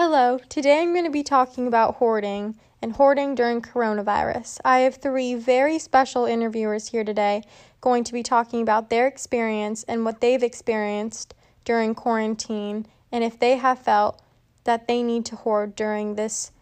Hello, 0.00 0.38
today 0.48 0.80
I'm 0.80 0.92
going 0.92 1.06
to 1.06 1.10
be 1.10 1.24
talking 1.24 1.66
about 1.66 1.96
hoarding 1.96 2.56
and 2.80 2.92
hoarding 2.92 3.34
during 3.34 3.60
coronavirus. 3.60 4.60
I 4.64 4.78
have 4.82 4.94
three 4.94 5.34
very 5.34 5.80
special 5.80 6.24
interviewers 6.24 6.90
here 6.90 7.02
today 7.02 7.42
going 7.80 8.04
to 8.04 8.12
be 8.12 8.22
talking 8.22 8.62
about 8.62 8.90
their 8.90 9.08
experience 9.08 9.82
and 9.88 10.04
what 10.04 10.20
they've 10.20 10.44
experienced 10.44 11.34
during 11.64 11.96
quarantine 11.96 12.86
and 13.10 13.24
if 13.24 13.40
they 13.40 13.56
have 13.56 13.80
felt 13.80 14.22
that 14.62 14.86
they 14.86 15.02
need 15.02 15.24
to 15.24 15.34
hoard 15.34 15.74
during 15.74 16.14
this 16.14 16.52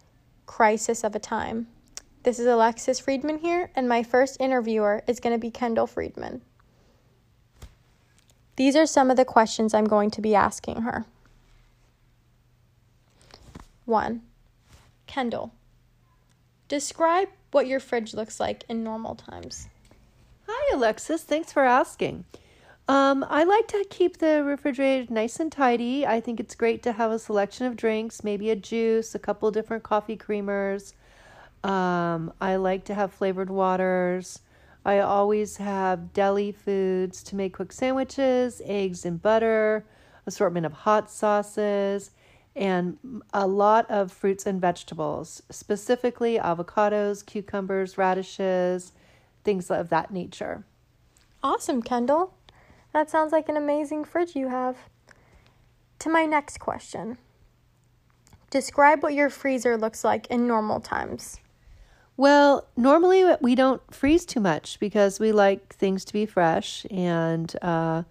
crisis 0.46 1.04
of 1.04 1.14
a 1.14 1.18
time. 1.18 1.66
This 2.22 2.38
is 2.38 2.46
Alexis 2.46 3.00
Friedman 3.00 3.40
here, 3.40 3.70
and 3.76 3.86
my 3.86 4.02
first 4.02 4.38
interviewer 4.40 5.02
is 5.06 5.20
going 5.20 5.34
to 5.34 5.38
be 5.38 5.50
Kendall 5.50 5.86
Friedman. 5.86 6.40
These 8.56 8.76
are 8.76 8.86
some 8.86 9.10
of 9.10 9.18
the 9.18 9.26
questions 9.26 9.74
I'm 9.74 9.84
going 9.84 10.10
to 10.12 10.22
be 10.22 10.34
asking 10.34 10.80
her. 10.80 11.04
1. 13.86 14.20
Kendall, 15.06 15.52
describe 16.68 17.28
what 17.52 17.66
your 17.66 17.80
fridge 17.80 18.12
looks 18.12 18.38
like 18.38 18.64
in 18.68 18.84
normal 18.84 19.14
times. 19.14 19.68
Hi, 20.46 20.76
Alexis. 20.76 21.22
Thanks 21.22 21.52
for 21.52 21.64
asking. 21.64 22.24
Um, 22.88 23.24
I 23.28 23.44
like 23.44 23.66
to 23.68 23.84
keep 23.90 24.18
the 24.18 24.44
refrigerator 24.44 25.12
nice 25.12 25.40
and 25.40 25.50
tidy. 25.50 26.06
I 26.06 26.20
think 26.20 26.38
it's 26.38 26.54
great 26.54 26.82
to 26.84 26.92
have 26.92 27.10
a 27.10 27.18
selection 27.18 27.66
of 27.66 27.76
drinks, 27.76 28.22
maybe 28.22 28.50
a 28.50 28.56
juice, 28.56 29.14
a 29.14 29.18
couple 29.18 29.50
different 29.50 29.82
coffee 29.82 30.16
creamers. 30.16 30.92
Um, 31.64 32.32
I 32.40 32.56
like 32.56 32.84
to 32.84 32.94
have 32.94 33.12
flavored 33.12 33.50
waters. 33.50 34.40
I 34.84 35.00
always 35.00 35.56
have 35.56 36.12
deli 36.12 36.52
foods 36.52 37.24
to 37.24 37.34
make 37.34 37.54
quick 37.54 37.72
sandwiches, 37.72 38.62
eggs 38.64 39.04
and 39.04 39.20
butter, 39.20 39.84
assortment 40.26 40.64
of 40.64 40.72
hot 40.72 41.10
sauces, 41.10 42.12
and 42.56 43.22
a 43.32 43.46
lot 43.46 43.88
of 43.90 44.10
fruits 44.10 44.46
and 44.46 44.60
vegetables, 44.60 45.42
specifically 45.50 46.38
avocados, 46.38 47.24
cucumbers, 47.24 47.98
radishes, 47.98 48.92
things 49.44 49.70
of 49.70 49.90
that 49.90 50.10
nature. 50.10 50.64
Awesome, 51.42 51.82
Kendall. 51.82 52.34
That 52.92 53.10
sounds 53.10 53.30
like 53.30 53.48
an 53.48 53.56
amazing 53.56 54.04
fridge 54.04 54.34
you 54.34 54.48
have. 54.48 54.76
To 56.00 56.08
my 56.08 56.24
next 56.24 56.58
question 56.58 57.18
Describe 58.50 59.02
what 59.02 59.12
your 59.12 59.28
freezer 59.28 59.76
looks 59.76 60.04
like 60.04 60.26
in 60.28 60.46
normal 60.46 60.80
times. 60.80 61.40
Well, 62.16 62.66
normally 62.76 63.34
we 63.40 63.54
don't 63.54 63.82
freeze 63.92 64.24
too 64.24 64.40
much 64.40 64.80
because 64.80 65.20
we 65.20 65.32
like 65.32 65.74
things 65.74 66.04
to 66.06 66.12
be 66.12 66.24
fresh 66.24 66.86
and 66.90 67.54
uh, 67.60 68.04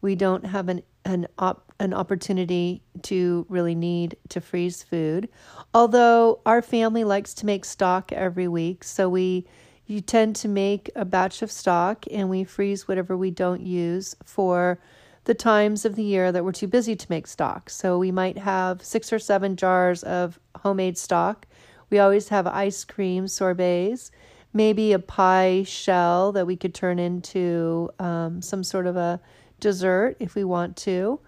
we 0.00 0.14
don't 0.14 0.46
have 0.46 0.68
an 0.68 0.82
an 1.04 1.26
op- 1.38 1.72
an 1.80 1.94
opportunity 1.94 2.82
to 3.02 3.46
really 3.48 3.74
need 3.74 4.16
to 4.28 4.40
freeze 4.40 4.82
food. 4.82 5.28
Although 5.72 6.40
our 6.44 6.60
family 6.60 7.04
likes 7.04 7.32
to 7.34 7.46
make 7.46 7.64
stock 7.64 8.12
every 8.12 8.48
week, 8.48 8.84
so 8.84 9.08
we 9.08 9.46
you 9.86 10.00
tend 10.00 10.36
to 10.36 10.46
make 10.46 10.88
a 10.94 11.04
batch 11.04 11.42
of 11.42 11.50
stock 11.50 12.04
and 12.12 12.30
we 12.30 12.44
freeze 12.44 12.86
whatever 12.86 13.16
we 13.16 13.30
don't 13.32 13.60
use 13.60 14.14
for 14.24 14.78
the 15.24 15.34
times 15.34 15.84
of 15.84 15.96
the 15.96 16.04
year 16.04 16.30
that 16.30 16.44
we're 16.44 16.52
too 16.52 16.68
busy 16.68 16.94
to 16.94 17.06
make 17.10 17.26
stock. 17.26 17.68
So 17.68 17.98
we 17.98 18.12
might 18.12 18.38
have 18.38 18.84
6 18.84 19.12
or 19.12 19.18
7 19.18 19.56
jars 19.56 20.04
of 20.04 20.38
homemade 20.56 20.96
stock. 20.96 21.44
We 21.90 21.98
always 21.98 22.28
have 22.28 22.46
ice 22.46 22.84
cream 22.84 23.26
sorbets, 23.26 24.12
maybe 24.52 24.92
a 24.92 25.00
pie 25.00 25.64
shell 25.66 26.30
that 26.32 26.46
we 26.46 26.54
could 26.54 26.72
turn 26.74 27.00
into 27.00 27.90
um, 27.98 28.40
some 28.40 28.62
sort 28.62 28.86
of 28.86 28.96
a 28.96 29.20
dessert 29.60 30.16
if 30.18 30.34
we 30.34 30.44
want 30.44 30.76
to, 30.78 31.20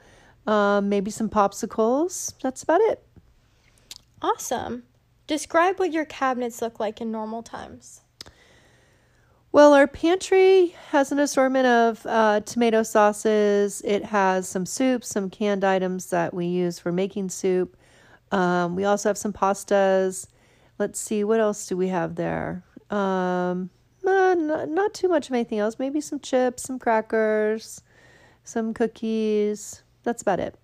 um, 0.46 0.88
maybe 0.88 1.10
some 1.10 1.28
popsicles. 1.28 2.34
That's 2.42 2.62
about 2.62 2.80
it. 2.80 3.02
Awesome. 4.20 4.84
Describe 5.26 5.78
what 5.78 5.92
your 5.92 6.04
cabinets 6.04 6.60
look 6.60 6.80
like 6.80 7.00
in 7.00 7.12
normal 7.12 7.42
times. 7.42 8.02
Well, 9.52 9.74
our 9.74 9.86
pantry 9.86 10.74
has 10.90 11.12
an 11.12 11.18
assortment 11.18 11.66
of 11.66 12.06
uh, 12.06 12.40
tomato 12.40 12.82
sauces. 12.82 13.82
It 13.84 14.06
has 14.06 14.48
some 14.48 14.64
soups, 14.64 15.08
some 15.08 15.28
canned 15.28 15.62
items 15.62 16.06
that 16.06 16.32
we 16.32 16.46
use 16.46 16.78
for 16.78 16.90
making 16.90 17.28
soup. 17.28 17.76
Um, 18.30 18.76
we 18.76 18.84
also 18.84 19.10
have 19.10 19.18
some 19.18 19.34
pastas. 19.34 20.26
Let's 20.78 20.98
see, 20.98 21.22
what 21.22 21.38
else 21.38 21.66
do 21.66 21.76
we 21.76 21.88
have 21.88 22.14
there? 22.14 22.64
Um, 22.90 23.68
uh, 24.06 24.34
not, 24.34 24.70
not 24.70 24.94
too 24.94 25.08
much 25.08 25.28
of 25.28 25.34
anything 25.34 25.58
else. 25.58 25.78
Maybe 25.78 26.00
some 26.00 26.20
chips, 26.20 26.62
some 26.62 26.78
crackers, 26.78 27.82
some 28.44 28.74
cookies. 28.74 29.82
That's 30.02 30.22
about 30.22 30.40
it. 30.40 30.56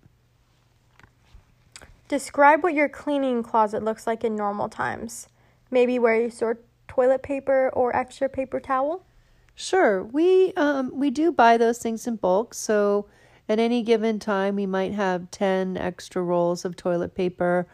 Describe 2.07 2.63
what 2.63 2.73
your 2.73 2.89
cleaning 2.89 3.43
closet 3.43 3.83
looks 3.83 4.07
like 4.07 4.23
in 4.23 4.35
normal 4.35 4.67
times. 4.67 5.27
Maybe 5.69 5.99
where 5.99 6.19
you 6.19 6.29
store 6.29 6.59
toilet 6.87 7.21
paper 7.21 7.69
or 7.73 7.95
extra 7.95 8.27
paper 8.27 8.59
towel. 8.59 9.05
Sure, 9.53 10.03
we 10.03 10.53
um, 10.53 10.91
we 10.93 11.09
do 11.09 11.31
buy 11.31 11.57
those 11.57 11.77
things 11.79 12.07
in 12.07 12.15
bulk. 12.15 12.53
So 12.53 13.07
at 13.47 13.59
any 13.59 13.83
given 13.83 14.17
time, 14.17 14.55
we 14.55 14.65
might 14.65 14.93
have 14.93 15.29
ten 15.31 15.77
extra 15.77 16.23
rolls 16.23 16.65
of 16.65 16.75
toilet 16.75 17.13
paper. 17.13 17.67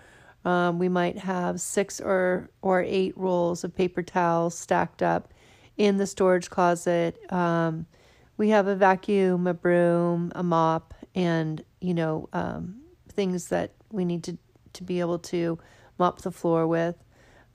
Um, 0.44 0.80
we 0.80 0.90
might 0.90 1.18
have 1.20 1.62
six 1.62 2.02
or 2.02 2.50
or 2.62 2.82
eight 2.82 3.18
rolls 3.18 3.64
of 3.64 3.76
paper 3.76 4.04
towels 4.04 4.58
stacked 4.58 5.02
up 5.02 5.34
in 5.78 5.98
the 5.98 6.08
storage 6.08 6.50
closet. 6.50 7.20
Um, 7.32 7.86
we 8.38 8.50
have 8.50 8.68
a 8.68 8.76
vacuum, 8.76 9.48
a 9.48 9.54
broom, 9.54 10.32
a 10.36 10.44
mop, 10.44 10.94
and 11.14 11.64
you 11.82 11.94
know 11.94 12.30
um, 12.34 12.82
things 13.10 13.48
that 13.50 13.72
we 13.92 14.06
need 14.06 14.24
to 14.24 14.38
to 14.74 14.84
be 14.84 15.00
able 15.00 15.20
to 15.20 15.58
mop 15.98 16.22
the 16.22 16.32
floor 16.32 16.68
with. 16.68 16.96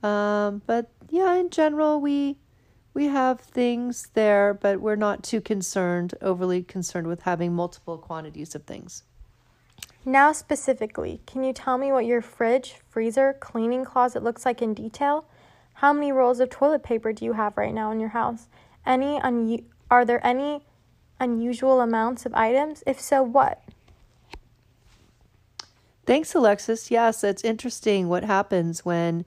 Um, 0.03 0.63
but 0.67 0.91
yeah, 1.11 1.35
in 1.35 1.51
general, 1.51 2.01
we 2.01 2.39
we 2.95 3.07
have 3.07 3.41
things 3.41 4.09
there, 4.15 4.55
but 4.55 4.81
we're 4.81 4.97
not 4.97 5.23
too 5.23 5.41
concerned, 5.41 6.15
overly 6.21 6.63
concerned 6.63 7.07
with 7.07 7.23
having 7.23 7.55
multiple 7.55 7.99
quantities 7.99 8.55
of 8.55 8.65
things. 8.65 9.05
Now, 10.05 10.33
specifically, 10.33 11.21
can 11.27 11.45
you 11.45 11.53
tell 11.53 11.77
me 11.77 11.93
what 11.93 12.07
your 12.07 12.23
fridge, 12.23 12.77
freezer, 12.89 13.35
cleaning 13.39 13.85
closet 13.85 14.23
looks 14.23 14.47
like 14.47 14.63
in 14.63 14.73
detail? 14.73 15.27
How 15.75 15.93
many 15.93 16.11
rolls 16.11 16.41
of 16.41 16.49
toilet 16.49 16.83
paper 16.83 17.13
do 17.13 17.25
you 17.25 17.35
have 17.35 17.57
right 17.57 17.73
now 17.75 17.91
in 17.91 18.01
your 18.01 18.11
house? 18.11 18.49
Any 18.87 19.19
un- 19.21 19.67
are 19.91 20.05
there 20.05 20.25
any 20.27 20.63
unusual 21.21 21.81
amounts 21.81 22.27
of 22.27 22.35
items? 22.35 22.83
If 22.87 23.01
so, 23.01 23.23
what? 23.23 23.63
Thanks, 26.07 26.35
Alexis. 26.35 26.91
Yes, 26.91 27.23
it's 27.23 27.45
interesting 27.45 28.09
what 28.09 28.25
happens 28.25 28.85
when 28.85 29.25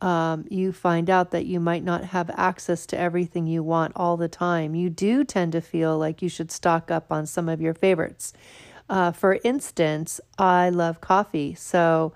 um, 0.00 0.46
you 0.48 0.72
find 0.72 1.10
out 1.10 1.30
that 1.32 1.46
you 1.46 1.60
might 1.60 1.84
not 1.84 2.04
have 2.04 2.30
access 2.30 2.86
to 2.86 2.98
everything 2.98 3.46
you 3.46 3.62
want 3.62 3.92
all 3.96 4.16
the 4.16 4.28
time. 4.28 4.74
You 4.74 4.90
do 4.90 5.24
tend 5.24 5.52
to 5.52 5.60
feel 5.60 5.98
like 5.98 6.22
you 6.22 6.28
should 6.28 6.50
stock 6.50 6.90
up 6.90 7.12
on 7.12 7.26
some 7.26 7.48
of 7.48 7.60
your 7.60 7.74
favorites. 7.74 8.32
Uh, 8.88 9.12
for 9.12 9.38
instance, 9.44 10.20
I 10.38 10.70
love 10.70 11.00
coffee, 11.00 11.54
so 11.54 12.12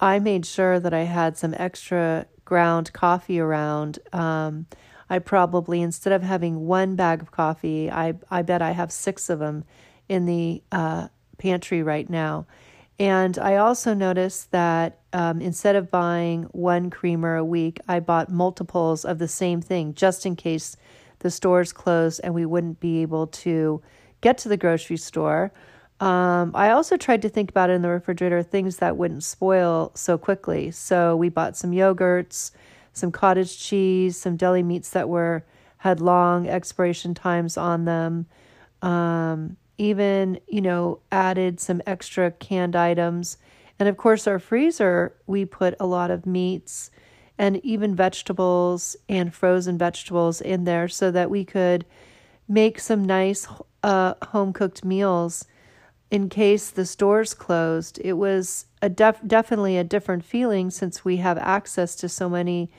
I 0.00 0.18
made 0.18 0.46
sure 0.46 0.78
that 0.80 0.92
I 0.92 1.02
had 1.02 1.36
some 1.36 1.54
extra 1.56 2.26
ground 2.44 2.92
coffee 2.92 3.40
around. 3.40 3.98
Um, 4.12 4.66
I 5.10 5.18
probably 5.18 5.82
instead 5.82 6.12
of 6.12 6.22
having 6.22 6.66
one 6.66 6.96
bag 6.96 7.20
of 7.20 7.32
coffee, 7.32 7.90
I 7.90 8.14
I 8.30 8.42
bet 8.42 8.62
I 8.62 8.70
have 8.70 8.92
six 8.92 9.28
of 9.28 9.40
them 9.40 9.64
in 10.08 10.24
the 10.24 10.62
uh, 10.72 11.08
pantry 11.38 11.82
right 11.82 12.08
now. 12.08 12.46
And 12.98 13.38
I 13.38 13.56
also 13.56 13.94
noticed 13.94 14.50
that 14.52 15.00
um, 15.14 15.40
instead 15.40 15.74
of 15.74 15.90
buying 15.90 16.44
one 16.52 16.90
creamer 16.90 17.36
a 17.36 17.44
week, 17.44 17.80
I 17.88 17.98
bought 17.98 18.30
multiples 18.30 19.04
of 19.04 19.18
the 19.18 19.26
same 19.28 19.62
thing 19.62 19.94
just 19.94 20.26
in 20.26 20.36
case 20.36 20.76
the 21.20 21.30
stores 21.30 21.72
closed 21.72 22.20
and 22.22 22.34
we 22.34 22.44
wouldn't 22.44 22.78
be 22.78 23.00
able 23.00 23.26
to 23.26 23.80
get 24.20 24.36
to 24.38 24.48
the 24.50 24.56
grocery 24.56 24.98
store. 24.98 25.50
Um, 26.00 26.52
I 26.54 26.70
also 26.70 26.96
tried 26.96 27.22
to 27.22 27.28
think 27.28 27.50
about 27.50 27.70
in 27.70 27.82
the 27.82 27.88
refrigerator 27.88 28.42
things 28.42 28.76
that 28.78 28.96
wouldn't 28.96 29.24
spoil 29.24 29.92
so 29.94 30.18
quickly. 30.18 30.70
So 30.70 31.16
we 31.16 31.28
bought 31.28 31.56
some 31.56 31.72
yogurts, 31.72 32.52
some 33.00 33.10
cottage 33.10 33.58
cheese, 33.58 34.16
some 34.16 34.36
deli 34.36 34.62
meats 34.62 34.90
that 34.90 35.08
were 35.08 35.44
had 35.78 36.00
long 36.00 36.46
expiration 36.46 37.14
times 37.14 37.56
on 37.56 37.86
them. 37.86 38.26
Um, 38.82 39.56
even, 39.78 40.38
you 40.46 40.60
know, 40.60 41.00
added 41.10 41.58
some 41.58 41.80
extra 41.86 42.30
canned 42.30 42.76
items. 42.76 43.38
And 43.78 43.88
of 43.88 43.96
course, 43.96 44.26
our 44.26 44.38
freezer, 44.38 45.14
we 45.26 45.46
put 45.46 45.74
a 45.80 45.86
lot 45.86 46.10
of 46.10 46.26
meats 46.26 46.90
and 47.38 47.64
even 47.64 47.96
vegetables 47.96 48.94
and 49.08 49.32
frozen 49.32 49.78
vegetables 49.78 50.42
in 50.42 50.64
there 50.64 50.86
so 50.86 51.10
that 51.10 51.30
we 51.30 51.46
could 51.46 51.86
make 52.46 52.78
some 52.78 53.06
nice 53.06 53.48
uh, 53.82 54.12
home 54.22 54.52
cooked 54.52 54.84
meals 54.84 55.46
in 56.10 56.28
case 56.28 56.68
the 56.68 56.84
stores 56.84 57.32
closed. 57.32 57.98
It 58.04 58.14
was 58.14 58.66
a 58.82 58.88
def- 58.88 59.20
definitely 59.26 59.76
a 59.78 59.84
different 59.84 60.24
feeling 60.24 60.70
since 60.70 61.04
we 61.04 61.18
have 61.18 61.38
access 61.38 61.94
to 61.96 62.08
so 62.08 62.28
many 62.28 62.70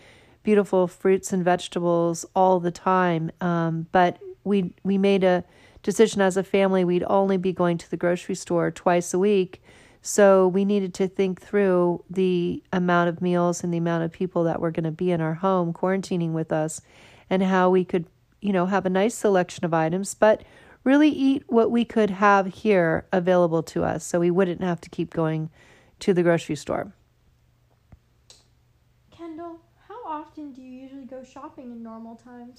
beautiful 0.44 0.88
fruits 0.88 1.32
and 1.34 1.44
vegetables 1.44 2.26
all 2.36 2.60
the 2.60 2.72
time. 2.72 3.32
Um, 3.42 3.88
but 3.92 4.20
we 4.44 4.74
we 4.84 4.98
made 4.98 5.24
a 5.24 5.44
decision 5.84 6.22
as 6.22 6.38
a 6.38 6.44
family 6.44 6.84
we'd 6.84 7.04
only 7.08 7.38
be 7.38 7.54
going 7.54 7.78
to 7.78 7.90
the 7.90 7.98
grocery 7.98 8.36
store 8.36 8.72
twice 8.72 9.14
a 9.14 9.20
week 9.20 9.62
So 10.02 10.48
we 10.48 10.66
needed 10.66 10.94
to 10.96 11.08
think 11.08 11.42
through 11.42 12.04
the 12.10 12.64
amount 12.74 13.10
of 13.10 13.22
meals 13.22 13.64
and 13.64 13.74
the 13.74 13.78
amount 13.78 14.04
of 14.04 14.12
people 14.12 14.44
that 14.46 14.60
were 14.60 14.72
going 14.72 14.86
to 14.86 14.92
be 14.92 15.12
in 15.12 15.22
our 15.22 15.36
home 15.36 15.74
quarantining 15.74 16.32
with 16.32 16.52
us 16.52 16.82
and 17.30 17.44
how 17.44 17.70
we 17.70 17.86
could, 17.86 18.06
you 18.42 18.52
know, 18.52 18.66
have 18.66 18.86
a 18.86 18.90
nice 18.90 19.16
selection 19.16 19.64
of 19.66 19.74
items, 19.74 20.16
but 20.16 20.44
really 20.84 21.10
eat 21.10 21.44
what 21.48 21.70
we 21.72 21.86
could 21.86 22.10
have 22.10 22.48
here 22.48 23.06
available 23.12 23.62
to 23.62 23.84
us 23.84 24.04
so 24.04 24.20
we 24.20 24.32
wouldn't 24.32 24.62
have 24.62 24.82
to 24.82 24.90
keep 24.90 25.14
going 25.14 25.50
to 26.02 26.14
the 26.14 26.24
grocery 26.24 26.56
store. 26.56 26.94
Kendall, 29.12 29.62
how 29.88 30.04
often 30.06 30.52
do 30.52 30.62
you 30.62 30.82
usually 30.82 31.06
go 31.06 31.24
shopping 31.24 31.72
in 31.72 31.82
normal 31.82 32.16
times? 32.16 32.58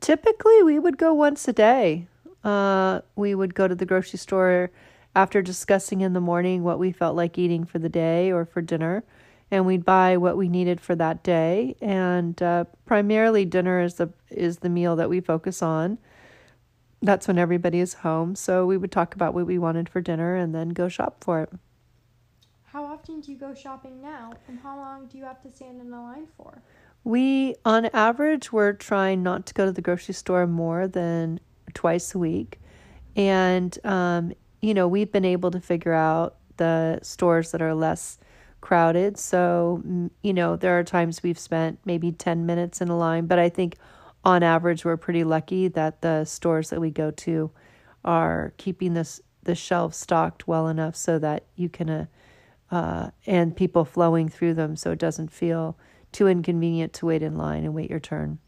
Typically, 0.00 0.62
we 0.62 0.78
would 0.78 0.98
go 0.98 1.14
once 1.14 1.48
a 1.48 1.52
day. 1.52 2.06
Uh, 2.42 3.00
we 3.16 3.34
would 3.34 3.54
go 3.54 3.66
to 3.66 3.74
the 3.74 3.86
grocery 3.86 4.18
store 4.18 4.70
after 5.16 5.40
discussing 5.40 6.00
in 6.00 6.12
the 6.12 6.20
morning 6.20 6.62
what 6.62 6.78
we 6.78 6.92
felt 6.92 7.16
like 7.16 7.38
eating 7.38 7.64
for 7.64 7.78
the 7.78 7.88
day 7.88 8.30
or 8.30 8.44
for 8.44 8.60
dinner, 8.60 9.04
and 9.50 9.64
we'd 9.64 9.84
buy 9.84 10.16
what 10.16 10.36
we 10.36 10.48
needed 10.48 10.80
for 10.80 10.96
that 10.96 11.22
day. 11.22 11.76
And 11.80 12.42
uh, 12.42 12.64
primarily, 12.84 13.44
dinner 13.44 13.80
is 13.80 13.94
the 13.94 14.10
is 14.30 14.58
the 14.58 14.68
meal 14.68 14.96
that 14.96 15.08
we 15.08 15.20
focus 15.20 15.62
on. 15.62 15.98
That's 17.00 17.28
when 17.28 17.38
everybody 17.38 17.78
is 17.78 17.94
home, 17.94 18.34
so 18.34 18.66
we 18.66 18.76
would 18.76 18.90
talk 18.90 19.14
about 19.14 19.32
what 19.32 19.46
we 19.46 19.58
wanted 19.58 19.88
for 19.88 20.00
dinner 20.00 20.34
and 20.34 20.54
then 20.54 20.70
go 20.70 20.88
shop 20.88 21.22
for 21.22 21.42
it. 21.42 21.50
How 22.74 22.84
often 22.84 23.20
do 23.20 23.30
you 23.30 23.38
go 23.38 23.54
shopping 23.54 24.02
now, 24.02 24.32
and 24.48 24.58
how 24.58 24.76
long 24.76 25.06
do 25.06 25.16
you 25.16 25.22
have 25.22 25.40
to 25.42 25.48
stand 25.48 25.80
in 25.80 25.92
a 25.92 26.02
line 26.02 26.26
for? 26.36 26.60
We, 27.04 27.54
on 27.64 27.86
average, 27.86 28.52
we're 28.52 28.72
trying 28.72 29.22
not 29.22 29.46
to 29.46 29.54
go 29.54 29.64
to 29.64 29.70
the 29.70 29.80
grocery 29.80 30.12
store 30.14 30.48
more 30.48 30.88
than 30.88 31.38
twice 31.72 32.16
a 32.16 32.18
week. 32.18 32.58
And 33.14 33.78
um, 33.84 34.32
you 34.60 34.74
know, 34.74 34.88
we've 34.88 35.12
been 35.12 35.24
able 35.24 35.52
to 35.52 35.60
figure 35.60 35.92
out 35.92 36.34
the 36.56 36.98
stores 37.02 37.52
that 37.52 37.62
are 37.62 37.74
less 37.74 38.18
crowded. 38.60 39.18
So, 39.18 40.10
you 40.22 40.32
know, 40.32 40.56
there 40.56 40.76
are 40.76 40.82
times 40.82 41.22
we've 41.22 41.38
spent 41.38 41.78
maybe 41.84 42.10
10 42.10 42.44
minutes 42.44 42.80
in 42.80 42.88
a 42.88 42.98
line, 42.98 43.26
but 43.26 43.38
I 43.38 43.50
think 43.50 43.76
on 44.24 44.42
average 44.42 44.84
we're 44.84 44.96
pretty 44.96 45.22
lucky 45.22 45.68
that 45.68 46.02
the 46.02 46.24
stores 46.24 46.70
that 46.70 46.80
we 46.80 46.90
go 46.90 47.12
to 47.12 47.52
are 48.04 48.52
keeping 48.56 48.94
this 48.94 49.20
the 49.44 49.54
shelves 49.54 49.96
stocked 49.96 50.48
well 50.48 50.66
enough 50.66 50.96
so 50.96 51.20
that 51.20 51.44
you 51.54 51.68
can 51.68 51.88
uh, 51.88 52.06
uh, 52.74 53.10
and 53.24 53.56
people 53.56 53.84
flowing 53.84 54.28
through 54.28 54.52
them 54.52 54.74
so 54.74 54.90
it 54.90 54.98
doesn't 54.98 55.32
feel 55.32 55.78
too 56.10 56.26
inconvenient 56.26 56.92
to 56.92 57.06
wait 57.06 57.22
in 57.22 57.38
line 57.38 57.64
and 57.64 57.72
wait 57.72 57.88
your 57.88 58.00
turn. 58.00 58.38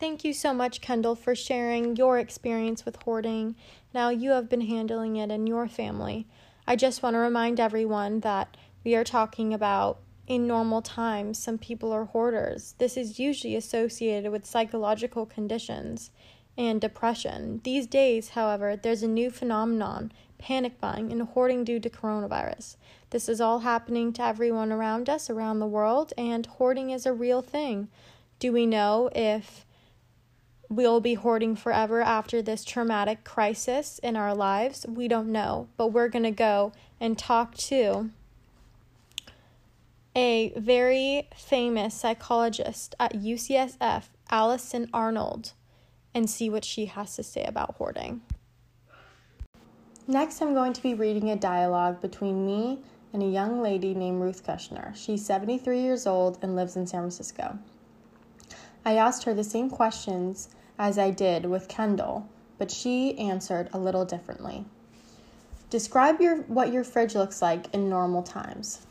Thank 0.00 0.24
you 0.24 0.32
so 0.32 0.52
much, 0.52 0.80
Kendall, 0.80 1.14
for 1.14 1.36
sharing 1.36 1.94
your 1.94 2.18
experience 2.18 2.84
with 2.84 3.00
hoarding. 3.02 3.54
Now 3.94 4.10
you 4.10 4.30
have 4.30 4.48
been 4.48 4.62
handling 4.62 5.16
it 5.16 5.30
in 5.30 5.46
your 5.46 5.68
family. 5.68 6.26
I 6.66 6.74
just 6.74 7.02
want 7.02 7.14
to 7.14 7.18
remind 7.18 7.60
everyone 7.60 8.20
that 8.20 8.56
we 8.84 8.96
are 8.96 9.04
talking 9.04 9.54
about 9.54 10.00
in 10.26 10.46
normal 10.46 10.82
times, 10.82 11.38
some 11.38 11.56
people 11.56 11.90
are 11.92 12.04
hoarders. 12.04 12.74
This 12.78 12.96
is 12.96 13.18
usually 13.18 13.56
associated 13.56 14.30
with 14.30 14.44
psychological 14.44 15.24
conditions 15.24 16.10
and 16.56 16.80
depression. 16.80 17.60
These 17.64 17.86
days, 17.86 18.30
however, 18.30 18.76
there's 18.76 19.02
a 19.02 19.08
new 19.08 19.30
phenomenon 19.30 20.12
panic 20.38 20.80
buying 20.80 21.12
and 21.12 21.22
hoarding 21.22 21.64
due 21.64 21.80
to 21.80 21.90
coronavirus. 21.90 22.76
This 23.10 23.28
is 23.28 23.40
all 23.40 23.60
happening 23.60 24.12
to 24.14 24.22
everyone 24.22 24.72
around 24.72 25.08
us 25.08 25.28
around 25.28 25.58
the 25.58 25.66
world, 25.66 26.12
and 26.16 26.46
hoarding 26.46 26.90
is 26.90 27.06
a 27.06 27.12
real 27.12 27.42
thing. 27.42 27.88
Do 28.38 28.52
we 28.52 28.66
know 28.66 29.10
if 29.14 29.66
we'll 30.68 31.00
be 31.00 31.14
hoarding 31.14 31.56
forever 31.56 32.02
after 32.02 32.42
this 32.42 32.64
traumatic 32.64 33.24
crisis 33.24 33.98
in 34.00 34.16
our 34.16 34.34
lives. 34.34 34.84
We 34.86 35.08
don't 35.08 35.32
know, 35.32 35.68
but 35.76 35.88
we're 35.88 36.08
going 36.08 36.24
to 36.24 36.30
go 36.30 36.72
and 37.00 37.18
talk 37.18 37.54
to 37.56 38.10
a 40.14 40.52
very 40.56 41.28
famous 41.36 41.94
psychologist 41.94 42.94
at 42.98 43.14
UCSF, 43.14 44.04
Allison 44.30 44.90
Arnold, 44.92 45.52
and 46.14 46.28
see 46.28 46.50
what 46.50 46.64
she 46.64 46.86
has 46.86 47.14
to 47.16 47.22
say 47.22 47.44
about 47.44 47.76
hoarding. 47.76 48.22
Next, 50.10 50.40
I'm 50.40 50.54
going 50.54 50.72
to 50.72 50.82
be 50.82 50.94
reading 50.94 51.28
a 51.28 51.36
dialogue 51.36 52.00
between 52.00 52.46
me 52.46 52.78
and 53.12 53.22
a 53.22 53.26
young 53.26 53.60
lady 53.60 53.92
named 53.92 54.22
Ruth 54.22 54.42
Kushner. 54.42 54.96
She's 54.96 55.22
73 55.26 55.82
years 55.82 56.06
old 56.06 56.38
and 56.40 56.56
lives 56.56 56.76
in 56.76 56.86
San 56.86 57.02
Francisco. 57.02 57.58
I 58.86 58.94
asked 58.94 59.24
her 59.24 59.34
the 59.34 59.44
same 59.44 59.68
questions 59.68 60.48
as 60.78 60.98
I 60.98 61.10
did 61.10 61.44
with 61.44 61.68
Kendall, 61.68 62.26
but 62.56 62.70
she 62.70 63.18
answered 63.18 63.68
a 63.74 63.78
little 63.78 64.06
differently. 64.06 64.64
Describe 65.68 66.22
your, 66.22 66.36
what 66.44 66.72
your 66.72 66.84
fridge 66.84 67.14
looks 67.14 67.42
like 67.42 67.66
in 67.74 67.90
normal 67.90 68.22
times. 68.22 68.86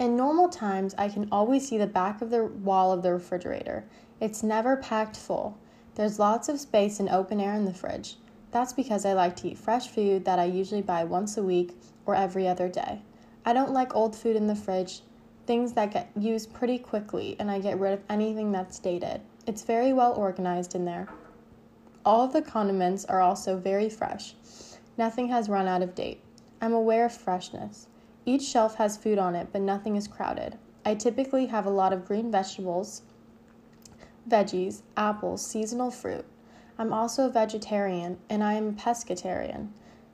In 0.00 0.16
normal 0.16 0.48
times, 0.48 0.92
I 0.98 1.08
can 1.08 1.28
always 1.30 1.68
see 1.68 1.78
the 1.78 1.86
back 1.86 2.20
of 2.20 2.30
the 2.30 2.46
wall 2.46 2.90
of 2.90 3.04
the 3.04 3.12
refrigerator. 3.12 3.84
It's 4.20 4.42
never 4.42 4.76
packed 4.76 5.16
full. 5.16 5.56
There's 5.94 6.18
lots 6.18 6.48
of 6.48 6.58
space 6.58 6.98
and 6.98 7.08
open 7.08 7.40
air 7.40 7.54
in 7.54 7.64
the 7.64 7.72
fridge. 7.72 8.16
That's 8.50 8.72
because 8.72 9.04
I 9.04 9.12
like 9.12 9.36
to 9.36 9.48
eat 9.48 9.58
fresh 9.58 9.88
food 9.88 10.24
that 10.24 10.38
I 10.38 10.44
usually 10.44 10.82
buy 10.82 11.04
once 11.04 11.36
a 11.36 11.42
week 11.42 11.76
or 12.06 12.14
every 12.14 12.48
other 12.48 12.68
day. 12.68 13.02
I 13.44 13.52
don't 13.52 13.72
like 13.72 13.94
old 13.94 14.16
food 14.16 14.36
in 14.36 14.46
the 14.46 14.56
fridge, 14.56 15.02
things 15.46 15.72
that 15.74 15.92
get 15.92 16.10
used 16.16 16.52
pretty 16.52 16.78
quickly, 16.78 17.36
and 17.38 17.50
I 17.50 17.58
get 17.58 17.78
rid 17.78 17.92
of 17.92 18.02
anything 18.08 18.52
that's 18.52 18.78
dated. 18.78 19.20
It's 19.46 19.62
very 19.62 19.92
well 19.92 20.12
organized 20.14 20.74
in 20.74 20.84
there. 20.84 21.08
All 22.04 22.22
of 22.22 22.32
the 22.32 22.42
condiments 22.42 23.04
are 23.04 23.20
also 23.20 23.56
very 23.56 23.88
fresh. 23.88 24.34
Nothing 24.98 25.28
has 25.28 25.48
run 25.48 25.68
out 25.68 25.82
of 25.82 25.94
date. 25.94 26.20
I'm 26.60 26.72
aware 26.72 27.06
of 27.06 27.12
freshness. 27.12 27.86
Each 28.26 28.42
shelf 28.42 28.74
has 28.76 28.96
food 28.96 29.18
on 29.18 29.34
it, 29.34 29.48
but 29.52 29.62
nothing 29.62 29.96
is 29.96 30.08
crowded. 30.08 30.58
I 30.84 30.94
typically 30.94 31.46
have 31.46 31.66
a 31.66 31.70
lot 31.70 31.92
of 31.92 32.06
green 32.06 32.30
vegetables, 32.30 33.02
veggies, 34.28 34.82
apples, 34.96 35.44
seasonal 35.44 35.90
fruit. 35.90 36.24
I'm 36.80 36.94
also 36.94 37.26
a 37.26 37.30
vegetarian 37.30 38.16
and 38.30 38.42
I 38.42 38.54
am 38.54 38.68
a 38.68 38.72
pescatarian. 38.72 39.68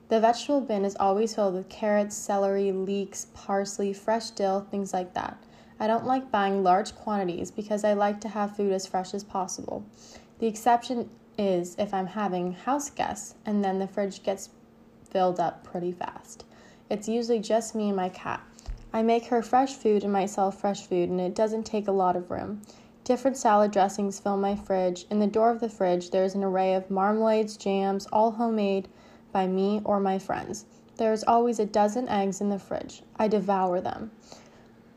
The 0.09 0.19
vegetable 0.19 0.63
bin 0.63 0.85
is 0.85 0.97
always 0.99 1.33
filled 1.33 1.55
with 1.55 1.69
carrots, 1.69 2.17
celery, 2.17 2.73
leeks, 2.73 3.29
parsley, 3.35 3.93
fresh 3.93 4.31
dill, 4.31 4.67
things 4.69 4.93
like 4.93 5.15
that. 5.15 5.41
I 5.79 5.87
don't 5.87 6.07
like 6.07 6.33
buying 6.33 6.65
large 6.65 6.97
quantities 6.97 7.53
because 7.53 7.85
I 7.85 7.93
like 7.93 8.21
to 8.23 8.29
have 8.31 8.57
food 8.57 8.73
as 8.73 8.85
fresh 8.85 9.15
as 9.15 9.23
possible. 9.23 9.87
The 10.41 10.49
exception 10.49 11.09
is 11.39 11.77
if 11.79 11.95
I'm 11.95 12.09
having 12.09 12.55
house 12.55 12.91
guests 12.91 13.37
and 13.47 13.65
then 13.65 13.79
the 13.79 13.87
fridge 13.87 14.25
gets 14.25 14.51
filled 15.09 15.39
up 15.39 15.63
pretty 15.63 15.93
fast. 15.93 16.47
It's 16.91 17.09
usually 17.09 17.39
just 17.39 17.77
me 17.77 17.91
and 17.91 17.97
my 17.97 18.09
cat. 18.09 18.43
I 18.93 19.05
make 19.05 19.27
her 19.27 19.41
fresh 19.41 19.75
food 19.75 20.03
and 20.03 20.13
myself 20.13 20.61
fresh 20.61 20.85
food, 20.87 21.11
and 21.11 21.21
it 21.21 21.35
doesn't 21.35 21.65
take 21.65 21.87
a 21.87 21.93
lot 21.93 22.17
of 22.17 22.31
room. 22.31 22.63
Different 23.07 23.37
salad 23.37 23.71
dressings 23.71 24.19
fill 24.19 24.37
my 24.37 24.57
fridge. 24.57 25.07
In 25.13 25.21
the 25.21 25.29
door 25.29 25.51
of 25.53 25.61
the 25.61 25.69
fridge, 25.69 26.11
there 26.11 26.25
is 26.25 26.35
an 26.35 26.43
array 26.43 26.75
of 26.75 26.91
marmalades, 26.91 27.57
jams, 27.57 28.09
all 28.13 28.33
homemade 28.33 28.89
by 29.31 29.47
me 29.47 29.81
or 29.85 30.01
my 30.01 30.19
friends. 30.19 30.65
There 30.97 31.13
is 31.13 31.23
always 31.23 31.61
a 31.61 31.67
dozen 31.67 32.09
eggs 32.09 32.41
in 32.41 32.49
the 32.49 32.59
fridge. 32.59 33.05
I 33.15 33.29
devour 33.29 33.81
them. 33.81 34.11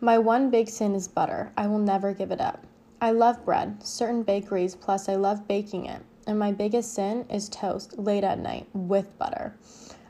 My 0.02 0.18
one 0.18 0.50
big 0.50 0.70
sin 0.70 0.96
is 0.96 1.08
butter. 1.08 1.52
I 1.56 1.68
will 1.68 1.78
never 1.78 2.12
give 2.12 2.32
it 2.32 2.42
up. 2.42 2.66
I 3.00 3.12
love 3.12 3.46
bread, 3.46 3.84
certain 3.84 4.24
bakeries, 4.24 4.74
plus 4.74 5.08
I 5.08 5.14
love 5.14 5.48
baking 5.48 5.86
it. 5.86 6.02
And 6.26 6.40
my 6.40 6.52
biggest 6.52 6.96
sin 6.96 7.28
is 7.30 7.48
toast 7.48 8.00
late 8.00 8.24
at 8.24 8.40
night 8.40 8.66
with 8.74 9.20
butter. 9.20 9.56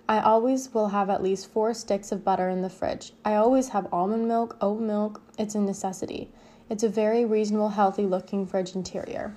I 0.07 0.21
always 0.21 0.73
will 0.73 0.87
have 0.87 1.09
at 1.09 1.21
least 1.21 1.51
four 1.51 1.73
sticks 1.73 2.13
of 2.13 2.23
butter 2.23 2.47
in 2.47 2.61
the 2.61 2.69
fridge. 2.69 3.11
I 3.25 3.35
always 3.35 3.67
have 3.69 3.93
almond 3.93 4.29
milk, 4.29 4.55
oat 4.61 4.79
milk. 4.79 5.21
It's 5.37 5.55
a 5.55 5.59
necessity. 5.59 6.31
It's 6.69 6.83
a 6.83 6.89
very 6.89 7.25
reasonable, 7.25 7.69
healthy 7.69 8.03
looking 8.03 8.45
fridge 8.45 8.75
interior. 8.75 9.33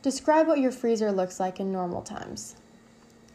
Describe 0.00 0.46
what 0.46 0.60
your 0.60 0.70
freezer 0.70 1.10
looks 1.10 1.40
like 1.40 1.58
in 1.58 1.72
normal 1.72 2.02
times. 2.02 2.54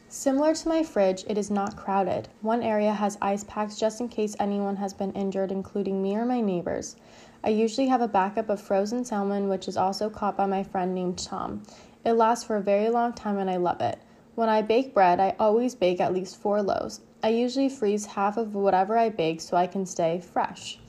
Similar 0.07 0.55
to 0.55 0.69
my 0.69 0.83
fridge, 0.83 1.25
it 1.27 1.37
is 1.37 1.51
not 1.51 1.75
crowded. 1.75 2.29
One 2.41 2.63
area 2.63 2.93
has 2.93 3.17
ice 3.21 3.43
packs 3.43 3.77
just 3.77 3.99
in 3.99 4.07
case 4.07 4.37
anyone 4.39 4.77
has 4.77 4.93
been 4.93 5.11
injured, 5.11 5.51
including 5.51 6.01
me 6.01 6.15
or 6.15 6.25
my 6.25 6.39
neighbors. 6.39 6.95
I 7.43 7.49
usually 7.49 7.87
have 7.87 8.01
a 8.01 8.07
backup 8.07 8.49
of 8.49 8.61
frozen 8.61 9.03
salmon, 9.03 9.49
which 9.49 9.67
is 9.67 9.75
also 9.75 10.09
caught 10.09 10.37
by 10.37 10.45
my 10.45 10.63
friend 10.63 10.95
named 10.95 11.17
Tom. 11.17 11.63
It 12.05 12.13
lasts 12.13 12.45
for 12.45 12.55
a 12.55 12.61
very 12.61 12.89
long 12.89 13.11
time 13.11 13.39
and 13.39 13.49
I 13.49 13.57
love 13.57 13.81
it. 13.81 13.99
When 14.35 14.47
I 14.47 14.61
bake 14.61 14.93
bread, 14.93 15.19
I 15.19 15.35
always 15.37 15.75
bake 15.75 15.99
at 15.99 16.13
least 16.13 16.37
four 16.37 16.61
loaves. 16.61 17.01
I 17.21 17.29
usually 17.29 17.67
freeze 17.67 18.05
half 18.05 18.37
of 18.37 18.55
whatever 18.55 18.97
I 18.97 19.09
bake 19.09 19.41
so 19.41 19.57
I 19.57 19.67
can 19.67 19.85
stay 19.85 20.21
fresh. 20.21 20.79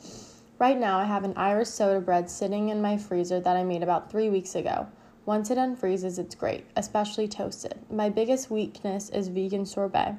Right 0.63 0.79
now, 0.79 0.97
I 0.97 1.07
have 1.07 1.25
an 1.25 1.35
Irish 1.37 1.71
soda 1.71 2.01
bread 2.01 2.31
sitting 2.31 2.69
in 2.69 2.81
my 2.81 2.97
freezer 2.97 3.41
that 3.41 3.57
I 3.57 3.65
made 3.65 3.83
about 3.83 4.09
three 4.09 4.31
weeks 4.31 4.55
ago. 4.55 4.87
Once 5.27 5.51
it 5.51 5.59
unfreezes, 5.59 6.21
it's 6.21 6.37
great, 6.37 6.67
especially 6.77 7.27
toasted. 7.27 7.81
My 7.91 8.09
biggest 8.09 8.49
weakness 8.49 9.09
is 9.09 9.27
vegan 9.27 9.67
sorbet. 9.67 10.15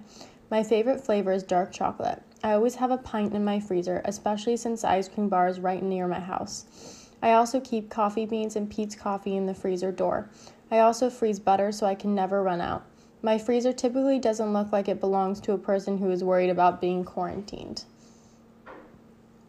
My 0.52 0.62
favorite 0.62 1.00
flavor 1.00 1.32
is 1.32 1.44
dark 1.44 1.72
chocolate. 1.72 2.22
I 2.44 2.52
always 2.52 2.76
have 2.76 2.92
a 2.92 2.98
pint 2.98 3.34
in 3.34 3.46
my 3.46 3.62
freezer, 3.62 4.02
especially 4.04 4.58
since 4.58 4.84
ice 4.84 5.08
cream 5.08 5.30
bar 5.30 5.48
is 5.48 5.62
right 5.62 5.82
near 5.82 6.10
my 6.10 6.20
house. 6.20 7.08
I 7.22 7.32
also 7.32 7.62
keep 7.62 7.90
coffee 7.90 8.26
beans 8.26 8.58
and 8.58 8.70
Peet's 8.70 8.96
coffee 8.96 9.38
in 9.38 9.46
the 9.46 9.54
freezer 9.54 9.94
door. 9.94 10.30
I 10.70 10.80
also 10.80 11.10
freeze 11.10 11.40
butter 11.40 11.72
so 11.72 11.86
I 11.86 11.96
can 11.96 12.14
never 12.14 12.44
run 12.44 12.60
out. 12.60 12.84
My 13.22 13.38
freezer 13.38 13.72
typically 13.72 14.20
doesn't 14.20 14.52
look 14.52 14.74
like 14.74 14.90
it 14.90 15.00
belongs 15.00 15.40
to 15.40 15.54
a 15.54 15.58
person 15.58 16.00
who 16.00 16.12
is 16.12 16.22
worried 16.22 16.50
about 16.50 16.82
being 16.82 17.06
quarantined. 17.06 17.86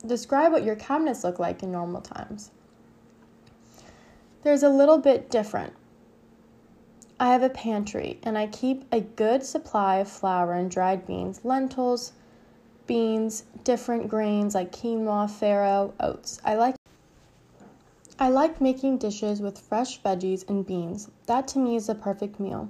Describe 0.06 0.52
what 0.52 0.64
your 0.64 0.76
cabinets 0.76 1.24
look 1.24 1.38
like 1.38 1.62
in 1.62 1.72
normal 1.72 2.00
times. 2.00 2.50
There's 4.42 4.62
a 4.62 4.68
little 4.68 4.98
bit 4.98 5.30
different. 5.30 5.72
I 7.18 7.28
have 7.28 7.42
a 7.42 7.48
pantry 7.48 8.18
and 8.22 8.36
I 8.36 8.48
keep 8.48 8.84
a 8.92 9.00
good 9.00 9.44
supply 9.44 9.96
of 9.96 10.08
flour 10.08 10.52
and 10.52 10.70
dried 10.70 11.06
beans, 11.06 11.40
lentils, 11.44 12.12
beans, 12.86 13.44
different 13.62 14.08
grains 14.08 14.54
like 14.54 14.72
quinoa, 14.72 15.30
farro, 15.30 15.92
oats. 16.00 16.40
I 16.44 16.56
like 16.56 16.74
I 18.18 18.28
like 18.28 18.60
making 18.60 18.98
dishes 18.98 19.40
with 19.40 19.58
fresh 19.58 20.00
veggies 20.02 20.48
and 20.48 20.66
beans. 20.66 21.08
That 21.26 21.48
to 21.48 21.58
me 21.58 21.76
is 21.76 21.88
a 21.88 21.94
perfect 21.94 22.38
meal. 22.38 22.68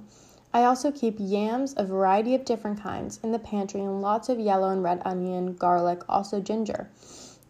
I 0.53 0.63
also 0.63 0.91
keep 0.91 1.17
yams, 1.19 1.73
a 1.75 1.83
variety 1.83 2.33
of 2.33 2.45
different 2.45 2.81
kinds, 2.81 3.19
in 3.21 3.31
the 3.31 3.39
pantry 3.39 3.81
and 3.81 4.01
lots 4.01 4.29
of 4.29 4.39
yellow 4.39 4.69
and 4.69 4.81
red 4.81 5.01
onion, 5.03 5.53
garlic, 5.53 6.01
also 6.07 6.39
ginger. 6.39 6.89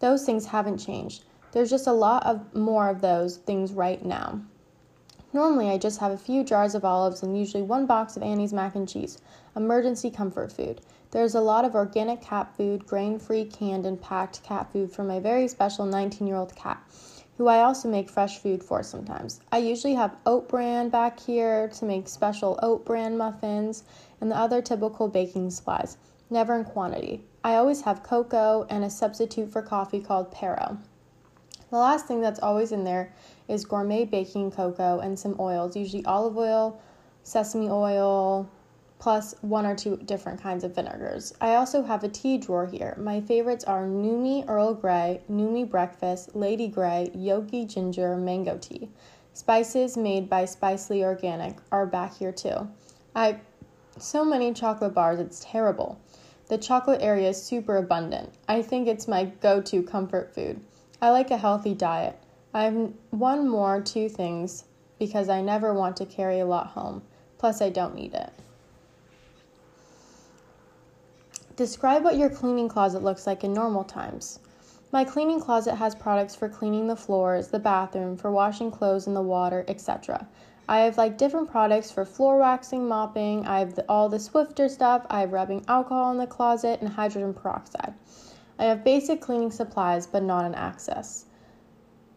Those 0.00 0.24
things 0.24 0.46
haven't 0.46 0.78
changed. 0.78 1.24
There's 1.52 1.70
just 1.70 1.86
a 1.86 1.92
lot 1.92 2.26
of 2.26 2.54
more 2.54 2.88
of 2.88 3.00
those 3.00 3.38
things 3.38 3.72
right 3.72 4.04
now. 4.04 4.40
Normally, 5.32 5.70
I 5.70 5.78
just 5.78 6.00
have 6.00 6.12
a 6.12 6.18
few 6.18 6.44
jars 6.44 6.74
of 6.74 6.84
olives 6.84 7.22
and 7.22 7.38
usually 7.38 7.62
one 7.62 7.86
box 7.86 8.16
of 8.16 8.22
Annie's 8.22 8.52
mac 8.52 8.74
and 8.74 8.88
cheese, 8.88 9.18
emergency 9.54 10.10
comfort 10.10 10.52
food. 10.52 10.80
There's 11.10 11.34
a 11.34 11.40
lot 11.40 11.64
of 11.64 11.74
organic 11.74 12.20
cat 12.20 12.54
food, 12.56 12.86
grain 12.86 13.18
free, 13.18 13.44
canned, 13.44 13.86
and 13.86 14.00
packed 14.00 14.42
cat 14.42 14.70
food 14.72 14.92
for 14.92 15.02
my 15.02 15.20
very 15.20 15.48
special 15.48 15.86
19 15.86 16.26
year 16.26 16.36
old 16.36 16.54
cat 16.56 16.82
who 17.36 17.48
I 17.48 17.60
also 17.60 17.88
make 17.88 18.08
fresh 18.08 18.38
food 18.38 18.62
for 18.62 18.82
sometimes. 18.82 19.40
I 19.52 19.58
usually 19.58 19.94
have 19.94 20.16
oat 20.24 20.48
bran 20.48 20.88
back 20.88 21.20
here 21.20 21.68
to 21.68 21.84
make 21.84 22.08
special 22.08 22.58
oat 22.62 22.84
bran 22.86 23.16
muffins 23.18 23.84
and 24.20 24.30
the 24.30 24.36
other 24.36 24.62
typical 24.62 25.08
baking 25.08 25.50
supplies, 25.50 25.96
never 26.30 26.56
in 26.56 26.64
quantity. 26.64 27.22
I 27.44 27.54
always 27.56 27.82
have 27.82 28.02
cocoa 28.02 28.66
and 28.70 28.84
a 28.84 28.90
substitute 28.90 29.52
for 29.52 29.62
coffee 29.62 30.00
called 30.00 30.32
Pero. 30.32 30.78
The 31.70 31.78
last 31.78 32.06
thing 32.06 32.20
that's 32.20 32.40
always 32.40 32.72
in 32.72 32.84
there 32.84 33.12
is 33.48 33.64
gourmet 33.64 34.04
baking 34.04 34.52
cocoa 34.52 35.00
and 35.00 35.18
some 35.18 35.36
oils, 35.38 35.76
usually 35.76 36.04
olive 36.04 36.36
oil, 36.36 36.80
sesame 37.22 37.68
oil, 37.68 38.48
plus 38.98 39.34
one 39.42 39.66
or 39.66 39.74
two 39.74 39.96
different 39.98 40.40
kinds 40.40 40.64
of 40.64 40.74
vinegars. 40.74 41.34
I 41.40 41.56
also 41.56 41.82
have 41.82 42.02
a 42.02 42.08
tea 42.08 42.38
drawer 42.38 42.66
here. 42.66 42.96
My 42.98 43.20
favorites 43.20 43.64
are 43.64 43.84
Numi 43.84 44.48
Earl 44.48 44.74
Grey, 44.74 45.20
Numi 45.30 45.68
Breakfast, 45.68 46.34
Lady 46.34 46.68
Grey, 46.68 47.10
Yogi 47.14 47.64
Ginger, 47.66 48.16
Mango 48.16 48.56
Tea. 48.58 48.88
Spices 49.34 49.96
made 49.96 50.30
by 50.30 50.44
Spicely 50.44 51.02
Organic 51.02 51.58
are 51.70 51.84
back 51.84 52.16
here 52.16 52.32
too. 52.32 52.68
I 53.14 53.40
so 53.98 54.24
many 54.24 54.52
chocolate 54.52 54.94
bars, 54.94 55.18
it's 55.18 55.44
terrible. 55.44 55.98
The 56.48 56.58
chocolate 56.58 57.02
area 57.02 57.30
is 57.30 57.42
super 57.42 57.76
abundant. 57.76 58.32
I 58.48 58.62
think 58.62 58.86
it's 58.86 59.08
my 59.08 59.24
go 59.24 59.60
to 59.62 59.82
comfort 59.82 60.34
food. 60.34 60.60
I 61.02 61.10
like 61.10 61.30
a 61.30 61.36
healthy 61.36 61.74
diet. 61.74 62.18
I 62.54 62.64
have 62.64 62.92
one 63.10 63.48
more 63.48 63.80
two 63.80 64.08
things 64.08 64.64
because 64.98 65.28
I 65.28 65.42
never 65.42 65.74
want 65.74 65.96
to 65.98 66.06
carry 66.06 66.40
a 66.40 66.46
lot 66.46 66.68
home. 66.68 67.02
Plus, 67.38 67.60
I 67.60 67.70
don't 67.70 67.94
need 67.94 68.14
it. 68.14 68.32
Describe 71.56 72.04
what 72.04 72.16
your 72.16 72.30
cleaning 72.30 72.68
closet 72.68 73.02
looks 73.02 73.26
like 73.26 73.42
in 73.42 73.52
normal 73.52 73.84
times. 73.84 74.38
My 74.92 75.04
cleaning 75.04 75.40
closet 75.40 75.74
has 75.74 75.94
products 75.94 76.34
for 76.34 76.48
cleaning 76.48 76.86
the 76.86 76.96
floors, 76.96 77.48
the 77.48 77.58
bathroom, 77.58 78.16
for 78.16 78.30
washing 78.30 78.70
clothes 78.70 79.06
in 79.06 79.14
the 79.14 79.22
water, 79.22 79.64
etc. 79.66 80.28
I 80.68 80.80
have 80.80 80.98
like 80.98 81.16
different 81.16 81.50
products 81.50 81.90
for 81.90 82.04
floor 82.04 82.38
waxing, 82.38 82.88
mopping. 82.88 83.46
I 83.46 83.60
have 83.60 83.74
the, 83.74 83.84
all 83.88 84.08
the 84.08 84.16
Swiffer 84.16 84.68
stuff. 84.68 85.06
I 85.08 85.20
have 85.20 85.32
rubbing 85.32 85.64
alcohol 85.68 86.10
in 86.10 86.18
the 86.18 86.26
closet 86.26 86.80
and 86.80 86.88
hydrogen 86.88 87.34
peroxide. 87.34 87.94
I 88.58 88.64
have 88.64 88.82
basic 88.82 89.20
cleaning 89.20 89.50
supplies, 89.50 90.06
but 90.06 90.22
not 90.22 90.44
an 90.44 90.54
access 90.54 91.26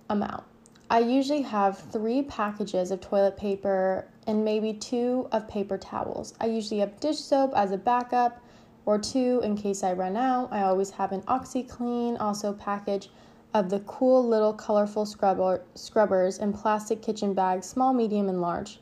amount. 0.09 0.43
I 0.89 0.99
usually 0.99 1.43
have 1.43 1.77
three 1.77 2.23
packages 2.23 2.89
of 2.89 2.99
toilet 2.99 3.37
paper 3.37 4.07
and 4.25 4.43
maybe 4.43 4.73
two 4.73 5.27
of 5.31 5.47
paper 5.47 5.77
towels. 5.77 6.33
I 6.41 6.47
usually 6.47 6.79
have 6.79 6.99
dish 6.99 7.19
soap 7.19 7.53
as 7.55 7.71
a 7.71 7.77
backup 7.77 8.41
or 8.85 8.97
two 8.97 9.41
in 9.43 9.55
case 9.55 9.83
I 9.83 9.93
run 9.93 10.17
out. 10.17 10.51
I 10.51 10.63
always 10.63 10.89
have 10.91 11.11
an 11.11 11.21
OxiClean 11.23 12.19
also 12.19 12.53
package 12.53 13.09
of 13.53 13.69
the 13.69 13.79
cool 13.81 14.25
little 14.27 14.53
colorful 14.53 15.05
scrubber, 15.05 15.61
scrubbers 15.75 16.37
and 16.37 16.53
plastic 16.53 17.01
kitchen 17.01 17.33
bags, 17.33 17.65
small, 17.65 17.93
medium, 17.93 18.29
and 18.29 18.41
large. 18.41 18.79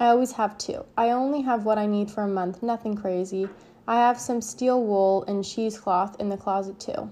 I 0.00 0.08
always 0.08 0.32
have 0.32 0.56
two. 0.56 0.84
I 0.96 1.10
only 1.10 1.42
have 1.42 1.64
what 1.64 1.76
I 1.78 1.86
need 1.86 2.10
for 2.10 2.22
a 2.22 2.28
month, 2.28 2.62
nothing 2.62 2.96
crazy. 2.96 3.48
I 3.86 3.96
have 3.96 4.20
some 4.20 4.40
steel 4.40 4.82
wool 4.82 5.24
and 5.28 5.44
cheesecloth 5.44 6.20
in 6.20 6.28
the 6.28 6.36
closet 6.36 6.78
too. 6.78 7.10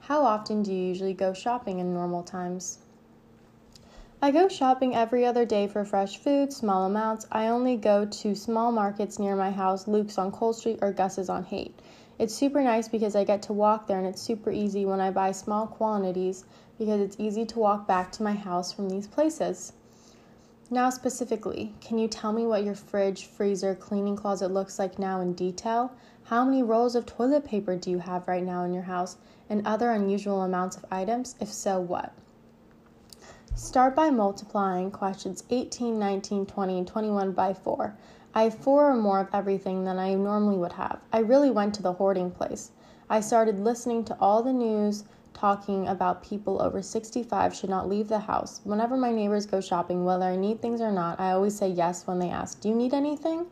How 0.00 0.24
often 0.24 0.62
do 0.62 0.72
you 0.72 0.88
usually 0.88 1.14
go 1.14 1.32
shopping 1.32 1.78
in 1.78 1.94
normal 1.94 2.22
times? 2.22 2.78
I 4.20 4.30
go 4.30 4.48
shopping 4.48 4.94
every 4.94 5.26
other 5.26 5.44
day 5.44 5.66
for 5.66 5.84
fresh 5.84 6.16
food, 6.16 6.52
small 6.52 6.86
amounts. 6.86 7.26
I 7.32 7.48
only 7.48 7.76
go 7.76 8.06
to 8.06 8.34
small 8.34 8.70
markets 8.72 9.18
near 9.18 9.34
my 9.34 9.50
house, 9.50 9.88
Luke's 9.88 10.18
on 10.18 10.30
Cole 10.30 10.52
Street 10.52 10.78
or 10.80 10.92
Gus's 10.92 11.28
on 11.28 11.44
Haight. 11.44 11.74
It's 12.18 12.34
super 12.34 12.62
nice 12.62 12.88
because 12.88 13.16
I 13.16 13.24
get 13.24 13.42
to 13.42 13.52
walk 13.52 13.86
there 13.86 13.98
and 13.98 14.06
it's 14.06 14.22
super 14.22 14.50
easy 14.50 14.84
when 14.84 15.00
I 15.00 15.10
buy 15.10 15.32
small 15.32 15.66
quantities 15.66 16.44
because 16.78 17.00
it's 17.00 17.16
easy 17.18 17.44
to 17.46 17.58
walk 17.58 17.86
back 17.86 18.12
to 18.12 18.22
my 18.22 18.34
house 18.34 18.72
from 18.72 18.88
these 18.88 19.06
places. 19.06 19.72
Now, 20.70 20.88
specifically, 20.90 21.74
can 21.80 21.98
you 21.98 22.08
tell 22.08 22.32
me 22.32 22.46
what 22.46 22.64
your 22.64 22.74
fridge, 22.74 23.26
freezer, 23.26 23.74
cleaning 23.74 24.16
closet 24.16 24.50
looks 24.50 24.78
like 24.78 24.98
now 24.98 25.20
in 25.20 25.34
detail? 25.34 25.92
How 26.24 26.44
many 26.44 26.62
rolls 26.62 26.94
of 26.94 27.04
toilet 27.04 27.44
paper 27.44 27.76
do 27.76 27.90
you 27.90 27.98
have 27.98 28.26
right 28.26 28.42
now 28.42 28.64
in 28.64 28.72
your 28.72 28.84
house 28.84 29.16
and 29.50 29.66
other 29.66 29.90
unusual 29.90 30.42
amounts 30.42 30.76
of 30.76 30.86
items? 30.90 31.34
If 31.40 31.52
so, 31.52 31.78
what? 31.78 32.12
Start 33.54 33.94
by 33.94 34.08
multiplying 34.08 34.90
questions 34.90 35.44
18, 35.50 35.98
19, 35.98 36.46
20, 36.46 36.78
and 36.78 36.86
21 36.86 37.32
by 37.32 37.52
4. 37.52 37.94
I 38.34 38.44
have 38.44 38.54
four 38.54 38.90
or 38.90 38.96
more 38.96 39.20
of 39.20 39.28
everything 39.32 39.84
than 39.84 39.98
I 39.98 40.14
normally 40.14 40.56
would 40.56 40.72
have. 40.72 41.00
I 41.12 41.18
really 41.18 41.50
went 41.50 41.74
to 41.74 41.82
the 41.82 41.92
hoarding 41.92 42.30
place. 42.30 42.70
I 43.10 43.20
started 43.20 43.60
listening 43.60 44.04
to 44.04 44.16
all 44.20 44.42
the 44.42 44.52
news 44.52 45.04
talking 45.34 45.88
about 45.88 46.22
people 46.22 46.60
over 46.60 46.82
65 46.82 47.54
should 47.54 47.70
not 47.70 47.88
leave 47.88 48.08
the 48.08 48.18
house. 48.18 48.60
Whenever 48.64 48.96
my 48.96 49.12
neighbors 49.12 49.46
go 49.46 49.60
shopping, 49.60 50.04
whether 50.04 50.24
I 50.24 50.36
need 50.36 50.60
things 50.60 50.80
or 50.80 50.92
not, 50.92 51.20
I 51.20 51.32
always 51.32 51.56
say 51.56 51.68
yes 51.68 52.06
when 52.06 52.18
they 52.18 52.30
ask, 52.30 52.60
Do 52.60 52.68
you 52.68 52.74
need 52.74 52.94
anything? 52.94 53.46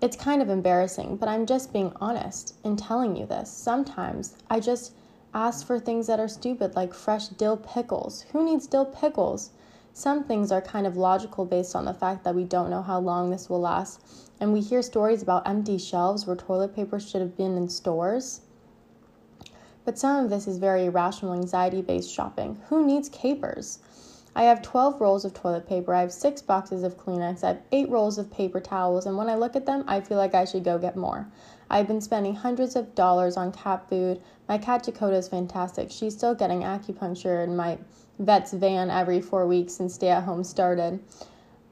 It's 0.00 0.16
kind 0.16 0.42
of 0.42 0.50
embarrassing, 0.50 1.16
but 1.16 1.28
I'm 1.28 1.46
just 1.46 1.72
being 1.72 1.92
honest 2.00 2.56
in 2.64 2.76
telling 2.76 3.14
you 3.14 3.26
this. 3.26 3.50
Sometimes 3.50 4.36
I 4.50 4.58
just 4.58 4.94
Ask 5.34 5.66
for 5.66 5.80
things 5.80 6.08
that 6.08 6.20
are 6.20 6.28
stupid, 6.28 6.76
like 6.76 6.92
fresh 6.92 7.28
dill 7.28 7.56
pickles. 7.56 8.26
Who 8.32 8.44
needs 8.44 8.66
dill 8.66 8.84
pickles? 8.84 9.50
Some 9.94 10.24
things 10.24 10.50
are 10.50 10.62
kind 10.62 10.86
of 10.86 10.96
logical 10.96 11.44
based 11.44 11.76
on 11.76 11.84
the 11.84 11.92
fact 11.92 12.24
that 12.24 12.34
we 12.34 12.44
don't 12.44 12.70
know 12.70 12.80
how 12.82 12.98
long 12.98 13.30
this 13.30 13.50
will 13.50 13.60
last, 13.60 14.00
and 14.40 14.52
we 14.52 14.60
hear 14.60 14.80
stories 14.80 15.22
about 15.22 15.46
empty 15.46 15.76
shelves 15.76 16.26
where 16.26 16.34
toilet 16.34 16.74
paper 16.74 16.98
should 16.98 17.20
have 17.20 17.36
been 17.36 17.56
in 17.56 17.68
stores. 17.68 18.40
But 19.84 19.98
some 19.98 20.24
of 20.24 20.30
this 20.30 20.46
is 20.46 20.58
very 20.58 20.86
irrational 20.86 21.34
anxiety 21.34 21.82
based 21.82 22.12
shopping. 22.12 22.58
Who 22.68 22.86
needs 22.86 23.08
capers? 23.10 23.80
I 24.34 24.44
have 24.44 24.62
12 24.62 24.98
rolls 24.98 25.26
of 25.26 25.34
toilet 25.34 25.68
paper, 25.68 25.92
I 25.92 26.00
have 26.00 26.12
6 26.12 26.40
boxes 26.42 26.84
of 26.84 26.96
Kleenex, 26.96 27.44
I 27.44 27.48
have 27.48 27.62
8 27.70 27.90
rolls 27.90 28.16
of 28.16 28.32
paper 28.32 28.60
towels, 28.60 29.04
and 29.04 29.18
when 29.18 29.28
I 29.28 29.34
look 29.34 29.56
at 29.56 29.66
them, 29.66 29.84
I 29.86 30.00
feel 30.00 30.16
like 30.16 30.34
I 30.34 30.46
should 30.46 30.64
go 30.64 30.78
get 30.78 30.96
more. 30.96 31.28
I've 31.68 31.86
been 31.86 32.00
spending 32.00 32.34
hundreds 32.34 32.76
of 32.76 32.94
dollars 32.94 33.36
on 33.36 33.52
cat 33.52 33.86
food. 33.90 34.22
My 34.48 34.56
cat 34.56 34.84
Dakota 34.84 35.16
is 35.16 35.28
fantastic. 35.28 35.90
She's 35.90 36.14
still 36.14 36.34
getting 36.34 36.60
acupuncture 36.60 37.44
in 37.44 37.54
my 37.56 37.76
vet's 38.24 38.52
van 38.52 38.90
every 38.90 39.20
four 39.20 39.46
weeks 39.46 39.74
since 39.74 39.94
stay 39.94 40.08
at 40.08 40.24
home 40.24 40.44
started. 40.44 41.00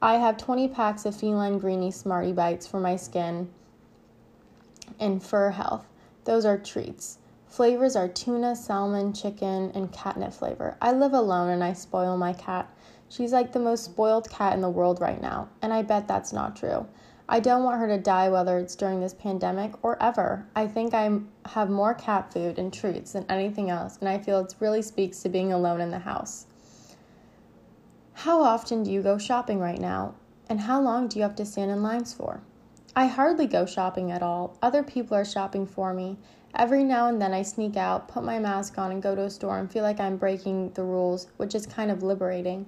I 0.01 0.15
have 0.15 0.37
20 0.37 0.67
packs 0.69 1.05
of 1.05 1.15
Feline 1.15 1.59
Greenie 1.59 1.91
Smarty 1.91 2.31
Bites 2.31 2.67
for 2.67 2.79
my 2.79 2.95
skin 2.95 3.49
and 4.99 5.23
fur 5.23 5.51
health. 5.51 5.85
Those 6.25 6.45
are 6.45 6.57
treats. 6.57 7.17
Flavors 7.47 7.95
are 7.95 8.07
tuna, 8.07 8.55
salmon, 8.55 9.13
chicken, 9.13 9.71
and 9.75 9.91
catnip 9.91 10.33
flavor. 10.33 10.77
I 10.81 10.93
live 10.93 11.13
alone 11.13 11.49
and 11.49 11.63
I 11.63 11.73
spoil 11.73 12.17
my 12.17 12.33
cat. 12.33 12.69
She's 13.09 13.33
like 13.33 13.51
the 13.51 13.59
most 13.59 13.83
spoiled 13.83 14.29
cat 14.29 14.53
in 14.53 14.61
the 14.61 14.69
world 14.69 15.01
right 15.01 15.21
now, 15.21 15.49
and 15.61 15.73
I 15.73 15.81
bet 15.81 16.07
that's 16.07 16.31
not 16.31 16.55
true. 16.55 16.87
I 17.33 17.39
don't 17.39 17.63
want 17.63 17.79
her 17.79 17.87
to 17.87 17.97
die, 17.97 18.27
whether 18.27 18.59
it's 18.59 18.75
during 18.75 18.99
this 18.99 19.13
pandemic 19.13 19.71
or 19.83 19.95
ever. 20.03 20.45
I 20.53 20.67
think 20.67 20.93
I 20.93 21.09
have 21.45 21.69
more 21.69 21.93
cat 21.93 22.33
food 22.33 22.59
and 22.59 22.73
treats 22.73 23.13
than 23.13 23.25
anything 23.29 23.69
else, 23.69 23.97
and 24.01 24.09
I 24.09 24.17
feel 24.17 24.39
it 24.39 24.53
really 24.59 24.81
speaks 24.81 25.21
to 25.21 25.29
being 25.29 25.53
alone 25.53 25.79
in 25.79 25.91
the 25.91 25.99
house. 25.99 26.45
How 28.11 28.41
often 28.41 28.83
do 28.83 28.91
you 28.91 29.01
go 29.01 29.17
shopping 29.17 29.59
right 29.59 29.79
now, 29.79 30.15
and 30.49 30.59
how 30.59 30.81
long 30.81 31.07
do 31.07 31.19
you 31.19 31.23
have 31.23 31.37
to 31.37 31.45
stand 31.45 31.71
in 31.71 31.81
lines 31.81 32.11
for? 32.11 32.41
I 32.97 33.07
hardly 33.07 33.47
go 33.47 33.65
shopping 33.65 34.11
at 34.11 34.21
all. 34.21 34.57
Other 34.61 34.83
people 34.83 35.15
are 35.15 35.23
shopping 35.23 35.65
for 35.65 35.93
me. 35.93 36.17
Every 36.53 36.83
now 36.83 37.07
and 37.07 37.21
then 37.21 37.33
I 37.33 37.43
sneak 37.43 37.77
out, 37.77 38.09
put 38.09 38.25
my 38.25 38.39
mask 38.39 38.77
on, 38.77 38.91
and 38.91 39.01
go 39.01 39.15
to 39.15 39.23
a 39.23 39.29
store 39.29 39.57
and 39.57 39.71
feel 39.71 39.83
like 39.83 40.01
I'm 40.01 40.17
breaking 40.17 40.73
the 40.73 40.83
rules, 40.83 41.27
which 41.37 41.55
is 41.55 41.65
kind 41.65 41.91
of 41.91 42.03
liberating. 42.03 42.65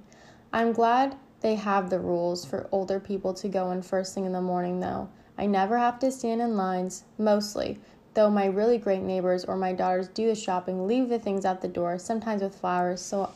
I'm 0.53 0.71
glad 0.71 1.17
They 1.43 1.55
have 1.55 1.89
the 1.89 1.99
rules 1.99 2.45
for 2.45 2.69
older 2.71 3.01
people 3.01 3.33
to 3.33 3.49
go 3.49 3.71
in 3.71 3.81
first 3.81 4.15
thing 4.15 4.25
in 4.25 4.31
the 4.31 4.41
morning, 4.41 4.79
though. 4.79 5.09
I 5.37 5.45
never 5.45 5.77
have 5.77 5.99
to 5.99 6.09
stand 6.09 6.41
in 6.41 6.55
lines, 6.55 7.03
mostly, 7.17 7.79
though 8.13 8.29
my 8.29 8.45
really 8.45 8.77
great 8.77 9.01
neighbors 9.01 9.43
or 9.43 9.57
my 9.57 9.73
daughters 9.73 10.07
do 10.07 10.25
the 10.25 10.35
shopping, 10.35 10.87
leave 10.87 11.09
the 11.09 11.19
things 11.19 11.43
at 11.43 11.59
the 11.59 11.67
door, 11.67 11.99
sometimes 11.99 12.41
with 12.41 12.55
flowers, 12.55 13.01
so 13.01 13.29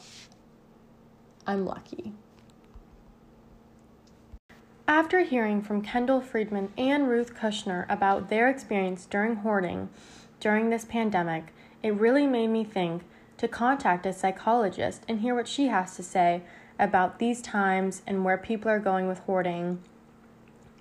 I'm 1.46 1.66
lucky. 1.66 2.14
After 4.88 5.20
hearing 5.20 5.62
from 5.62 5.82
Kendall 5.82 6.22
Friedman 6.22 6.72
and 6.78 7.10
Ruth 7.10 7.36
Kushner 7.36 7.86
about 7.90 8.30
their 8.30 8.48
experience 8.48 9.06
during 9.06 9.36
hoarding 9.38 9.90
during 10.40 10.70
this 10.70 10.86
pandemic, 10.86 11.54
it 11.84 11.94
really 11.94 12.26
made 12.26 12.48
me 12.48 12.64
think 12.64 13.04
to 13.36 13.50
contact 13.50 14.06
a 14.06 14.14
psychologist 14.14 15.04
and 15.10 15.20
hear 15.20 15.36
what 15.36 15.48
she 15.48 15.68
has 15.68 15.98
to 15.98 16.04
say 16.04 16.44
about 16.80 17.20
these 17.20 17.42
times 17.42 18.02
and 18.06 18.24
where 18.24 18.38
people 18.38 18.70
are 18.70 18.80
going 18.80 19.08
with 19.08 19.20
hoarding 19.20 19.80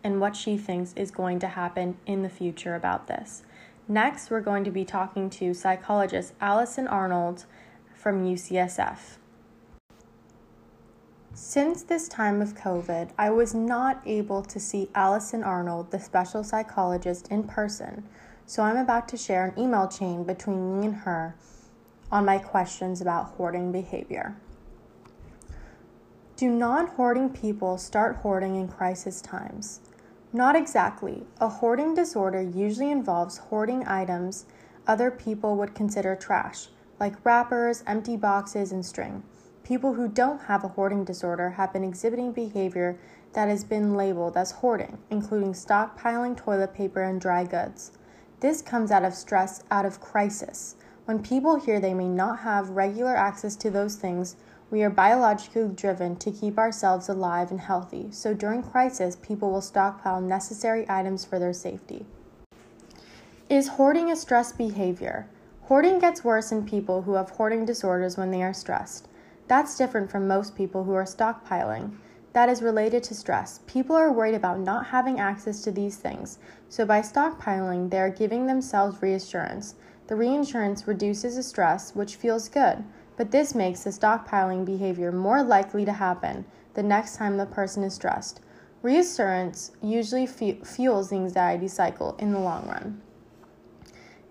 and 0.04 0.20
what 0.20 0.36
she 0.36 0.56
thinks 0.56 0.92
is 0.94 1.10
going 1.10 1.38
to 1.40 1.48
happen 1.48 1.96
in 2.06 2.22
the 2.22 2.28
future 2.28 2.74
about 2.74 3.06
this. 3.06 3.42
Next, 3.88 4.30
we're 4.30 4.40
going 4.40 4.64
to 4.64 4.70
be 4.70 4.84
talking 4.84 5.30
to 5.30 5.54
psychologist 5.54 6.34
Allison 6.40 6.86
Arnold 6.86 7.44
from 7.94 8.24
UCSF. 8.24 9.18
Since 11.32 11.82
this 11.82 12.08
time 12.08 12.40
of 12.40 12.54
COVID, 12.54 13.10
I 13.18 13.30
was 13.30 13.54
not 13.54 14.00
able 14.06 14.42
to 14.42 14.58
see 14.58 14.88
Allison 14.94 15.44
Arnold, 15.44 15.90
the 15.90 16.00
special 16.00 16.42
psychologist, 16.42 17.28
in 17.28 17.44
person, 17.44 18.04
so 18.46 18.62
I'm 18.62 18.76
about 18.76 19.08
to 19.08 19.16
share 19.16 19.44
an 19.44 19.60
email 19.60 19.88
chain 19.88 20.24
between 20.24 20.80
me 20.80 20.86
and 20.86 20.96
her 20.96 21.34
on 22.10 22.24
my 22.24 22.38
questions 22.38 23.00
about 23.00 23.34
hoarding 23.36 23.72
behavior. 23.72 24.36
Do 26.36 26.50
non 26.50 26.88
hoarding 26.88 27.30
people 27.30 27.78
start 27.78 28.16
hoarding 28.16 28.56
in 28.56 28.68
crisis 28.68 29.22
times? 29.22 29.80
Not 30.34 30.54
exactly. 30.54 31.24
A 31.40 31.48
hoarding 31.48 31.94
disorder 31.94 32.42
usually 32.42 32.90
involves 32.90 33.38
hoarding 33.38 33.88
items 33.88 34.44
other 34.86 35.10
people 35.10 35.56
would 35.56 35.74
consider 35.74 36.14
trash, 36.14 36.68
like 37.00 37.24
wrappers, 37.24 37.82
empty 37.86 38.18
boxes, 38.18 38.70
and 38.70 38.84
string. 38.84 39.22
People 39.64 39.94
who 39.94 40.08
don't 40.08 40.42
have 40.42 40.62
a 40.62 40.68
hoarding 40.68 41.04
disorder 41.04 41.48
have 41.48 41.72
been 41.72 41.82
exhibiting 41.82 42.32
behavior 42.32 42.98
that 43.32 43.48
has 43.48 43.64
been 43.64 43.94
labeled 43.94 44.36
as 44.36 44.50
hoarding, 44.50 44.98
including 45.08 45.54
stockpiling 45.54 46.36
toilet 46.36 46.74
paper 46.74 47.02
and 47.02 47.18
dry 47.18 47.44
goods. 47.44 47.92
This 48.40 48.60
comes 48.60 48.90
out 48.90 49.06
of 49.06 49.14
stress, 49.14 49.64
out 49.70 49.86
of 49.86 50.02
crisis. 50.02 50.76
When 51.06 51.22
people 51.22 51.58
hear 51.58 51.80
they 51.80 51.94
may 51.94 52.08
not 52.08 52.40
have 52.40 52.70
regular 52.70 53.16
access 53.16 53.56
to 53.56 53.70
those 53.70 53.94
things, 53.94 54.36
we 54.70 54.82
are 54.82 54.90
biologically 54.90 55.68
driven 55.68 56.16
to 56.16 56.30
keep 56.30 56.58
ourselves 56.58 57.08
alive 57.08 57.50
and 57.50 57.60
healthy, 57.60 58.08
so 58.10 58.34
during 58.34 58.62
crisis, 58.62 59.16
people 59.16 59.50
will 59.50 59.60
stockpile 59.60 60.20
necessary 60.20 60.84
items 60.88 61.24
for 61.24 61.38
their 61.38 61.52
safety. 61.52 62.04
Is 63.48 63.68
hoarding 63.68 64.10
a 64.10 64.16
stress 64.16 64.52
behavior? 64.52 65.28
Hoarding 65.62 66.00
gets 66.00 66.24
worse 66.24 66.50
in 66.50 66.66
people 66.66 67.02
who 67.02 67.14
have 67.14 67.30
hoarding 67.30 67.64
disorders 67.64 68.16
when 68.16 68.32
they 68.32 68.42
are 68.42 68.52
stressed. 68.52 69.08
That's 69.46 69.78
different 69.78 70.10
from 70.10 70.26
most 70.26 70.56
people 70.56 70.82
who 70.82 70.94
are 70.94 71.04
stockpiling. 71.04 71.96
That 72.32 72.48
is 72.48 72.60
related 72.60 73.04
to 73.04 73.14
stress. 73.14 73.60
People 73.68 73.94
are 73.94 74.12
worried 74.12 74.34
about 74.34 74.58
not 74.58 74.86
having 74.86 75.20
access 75.20 75.62
to 75.62 75.70
these 75.70 75.96
things, 75.96 76.38
so 76.68 76.84
by 76.84 77.00
stockpiling, 77.00 77.88
they 77.90 78.00
are 78.00 78.10
giving 78.10 78.46
themselves 78.46 79.00
reassurance. 79.00 79.76
The 80.08 80.16
reassurance 80.16 80.86
reduces 80.86 81.36
the 81.36 81.42
stress, 81.42 81.94
which 81.94 82.16
feels 82.16 82.48
good. 82.48 82.84
But 83.16 83.30
this 83.30 83.54
makes 83.54 83.82
the 83.84 83.90
stockpiling 83.90 84.64
behavior 84.64 85.10
more 85.10 85.42
likely 85.42 85.84
to 85.84 85.92
happen 85.92 86.44
the 86.74 86.82
next 86.82 87.16
time 87.16 87.36
the 87.36 87.46
person 87.46 87.82
is 87.82 87.94
stressed. 87.94 88.40
Reassurance 88.82 89.72
usually 89.82 90.26
fu- 90.26 90.62
fuels 90.64 91.08
the 91.08 91.16
anxiety 91.16 91.68
cycle 91.68 92.14
in 92.18 92.32
the 92.32 92.38
long 92.38 92.68
run. 92.68 93.00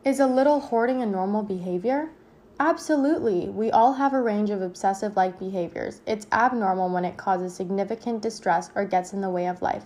Is 0.04 0.20
a 0.20 0.27
little 0.27 0.60
hoarding 0.60 1.01
a 1.01 1.06
normal 1.06 1.42
behavior? 1.42 2.12
Absolutely. 2.60 3.50
We 3.50 3.72
all 3.72 3.94
have 3.94 4.13
a 4.13 4.22
range 4.22 4.51
of 4.51 4.62
obsessive 4.62 5.18
like 5.18 5.40
behaviors. 5.40 6.01
It's 6.05 6.27
abnormal 6.31 6.90
when 6.90 7.03
it 7.03 7.18
causes 7.18 7.55
significant 7.55 8.22
distress 8.22 8.70
or 8.75 8.86
gets 8.86 9.14
in 9.14 9.22
the 9.22 9.29
way 9.29 9.48
of 9.48 9.64
life. 9.64 9.86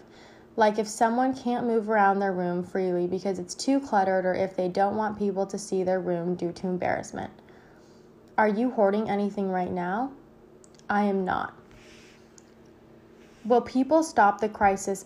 Like 0.56 0.78
if 0.78 0.88
someone 0.88 1.34
can't 1.34 1.66
move 1.66 1.90
around 1.90 2.20
their 2.20 2.34
room 2.34 2.64
freely 2.64 3.08
because 3.08 3.40
it's 3.40 3.56
too 3.56 3.80
cluttered 3.80 4.26
or 4.26 4.34
if 4.34 4.58
they 4.58 4.68
don't 4.68 4.98
want 4.98 5.18
people 5.18 5.46
to 5.48 5.58
see 5.58 5.84
their 5.84 6.02
room 6.02 6.36
due 6.36 6.52
to 6.52 6.68
embarrassment. 6.68 7.32
Are 8.40 8.48
you 8.48 8.72
hoarding 8.72 9.10
anything 9.10 9.50
right 9.50 9.70
now? 9.70 10.14
I 10.90 11.04
am 11.04 11.26
not. 11.26 11.54
Will 13.44 13.60
people 13.60 14.02
stop 14.02 14.40
the 14.40 14.48
crisis? 14.48 15.06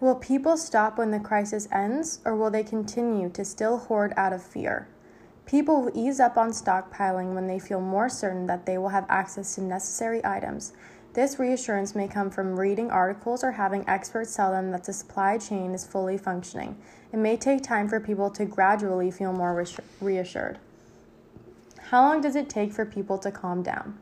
Will 0.00 0.16
people 0.16 0.56
stop 0.56 0.98
when 0.98 1.12
the 1.12 1.20
crisis 1.20 1.68
ends, 1.70 2.18
or 2.24 2.34
will 2.34 2.50
they 2.50 2.64
continue 2.64 3.28
to 3.28 3.44
still 3.44 3.78
hoard 3.78 4.12
out 4.16 4.32
of 4.32 4.42
fear? 4.42 4.88
People 5.46 5.82
will 5.82 5.92
ease 5.94 6.18
up 6.18 6.36
on 6.36 6.50
stockpiling 6.50 7.32
when 7.32 7.46
they 7.46 7.60
feel 7.60 7.80
more 7.80 8.08
certain 8.08 8.48
that 8.48 8.66
they 8.66 8.76
will 8.76 8.88
have 8.88 9.06
access 9.08 9.54
to 9.54 9.60
necessary 9.60 10.20
items. 10.24 10.72
This 11.12 11.38
reassurance 11.38 11.94
may 11.94 12.08
come 12.08 12.28
from 12.28 12.58
reading 12.58 12.90
articles 12.90 13.44
or 13.44 13.52
having 13.52 13.88
experts 13.88 14.34
tell 14.34 14.50
them 14.50 14.72
that 14.72 14.82
the 14.82 14.92
supply 14.92 15.38
chain 15.38 15.74
is 15.74 15.86
fully 15.86 16.18
functioning. 16.18 16.76
It 17.12 17.18
may 17.18 17.36
take 17.36 17.62
time 17.62 17.88
for 17.88 18.00
people 18.00 18.30
to 18.30 18.44
gradually 18.44 19.12
feel 19.12 19.32
more 19.32 19.64
reassured. 20.00 20.58
How 21.90 22.00
long 22.02 22.22
does 22.22 22.34
it 22.34 22.48
take 22.48 22.72
for 22.72 22.86
people 22.86 23.18
to 23.18 23.30
calm 23.30 23.62
down? 23.62 23.98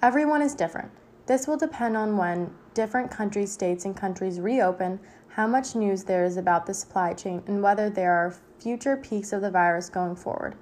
Everyone 0.00 0.40
is 0.40 0.54
different. 0.54 0.90
This 1.26 1.46
will 1.46 1.58
depend 1.58 1.94
on 1.94 2.16
when 2.16 2.54
different 2.72 3.10
countries, 3.10 3.52
states, 3.52 3.84
and 3.84 3.94
countries 3.94 4.40
reopen, 4.40 4.98
how 5.28 5.46
much 5.46 5.74
news 5.74 6.04
there 6.04 6.24
is 6.24 6.38
about 6.38 6.64
the 6.64 6.72
supply 6.72 7.12
chain, 7.12 7.42
and 7.46 7.62
whether 7.62 7.90
there 7.90 8.14
are 8.14 8.34
future 8.58 8.96
peaks 8.96 9.34
of 9.34 9.42
the 9.42 9.50
virus 9.50 9.90
going 9.90 10.16
forward. 10.16 10.56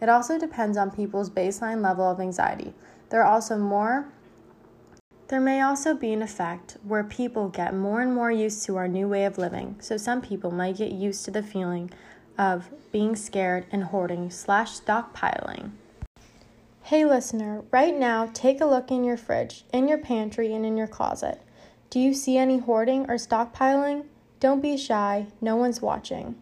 It 0.00 0.08
also 0.08 0.38
depends 0.38 0.76
on 0.76 0.92
people's 0.92 1.28
baseline 1.28 1.82
level 1.82 2.08
of 2.08 2.20
anxiety. 2.20 2.72
There 3.10 3.22
are 3.22 3.32
also 3.32 3.58
more 3.58 4.06
there 5.26 5.40
may 5.40 5.62
also 5.62 5.94
be 5.94 6.12
an 6.12 6.20
effect 6.20 6.76
where 6.86 7.02
people 7.02 7.48
get 7.48 7.74
more 7.74 8.02
and 8.02 8.14
more 8.14 8.30
used 8.30 8.66
to 8.66 8.76
our 8.76 8.86
new 8.86 9.08
way 9.08 9.24
of 9.24 9.38
living, 9.38 9.76
so 9.80 9.96
some 9.96 10.20
people 10.20 10.50
might 10.50 10.76
get 10.76 10.92
used 10.92 11.24
to 11.24 11.30
the 11.30 11.42
feeling 11.42 11.90
of 12.36 12.68
being 12.92 13.16
scared 13.16 13.66
and 13.72 13.84
hoarding 13.84 14.30
slash 14.30 14.78
stockpiling. 14.78 15.70
Hey, 16.92 17.06
listener, 17.06 17.64
right 17.70 17.98
now 17.98 18.28
take 18.34 18.60
a 18.60 18.66
look 18.66 18.90
in 18.90 19.02
your 19.02 19.16
fridge, 19.16 19.64
in 19.72 19.88
your 19.88 19.96
pantry, 19.96 20.52
and 20.52 20.66
in 20.66 20.76
your 20.76 20.86
closet. 20.86 21.40
Do 21.88 21.98
you 21.98 22.12
see 22.12 22.36
any 22.36 22.58
hoarding 22.58 23.08
or 23.08 23.14
stockpiling? 23.14 24.04
Don't 24.40 24.60
be 24.60 24.76
shy, 24.76 25.28
no 25.40 25.56
one's 25.56 25.80
watching. 25.80 26.34